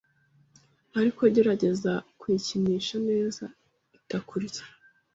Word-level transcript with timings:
ariko 0.99 1.21
gerageza 1.35 1.91
kuyikinisha 2.19 2.95
neza 3.09 3.43
itakurya 3.97 4.63